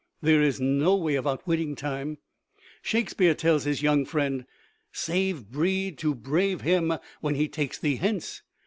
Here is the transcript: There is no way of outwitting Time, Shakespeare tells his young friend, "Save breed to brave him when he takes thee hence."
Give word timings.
There 0.19 0.41
is 0.41 0.59
no 0.59 0.95
way 0.95 1.13
of 1.13 1.27
outwitting 1.27 1.75
Time, 1.75 2.17
Shakespeare 2.81 3.35
tells 3.35 3.65
his 3.65 3.83
young 3.83 4.03
friend, 4.03 4.45
"Save 4.91 5.51
breed 5.51 5.99
to 5.99 6.15
brave 6.15 6.61
him 6.61 6.97
when 7.19 7.35
he 7.35 7.47
takes 7.47 7.77
thee 7.77 7.97
hence." 7.97 8.41